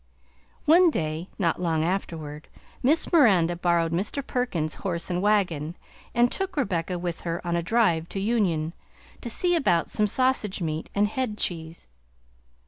One 0.65 0.89
day, 0.89 1.29
not 1.37 1.61
long 1.61 1.83
afterward, 1.83 2.47
Miss 2.81 3.13
Miranda 3.13 3.55
borrowed 3.55 3.91
Mr. 3.91 4.25
Perkins's 4.25 4.79
horse 4.79 5.11
and 5.11 5.21
wagon 5.21 5.75
and 6.15 6.31
took 6.31 6.57
Rebecca 6.57 6.97
with 6.97 7.21
her 7.21 7.39
on 7.45 7.55
a 7.55 7.61
drive 7.61 8.09
to 8.09 8.19
Union, 8.19 8.73
to 9.21 9.29
see 9.29 9.53
about 9.55 9.91
some 9.91 10.07
sausage 10.07 10.59
meat 10.59 10.89
and 10.95 11.07
head 11.07 11.37
cheese. 11.37 11.85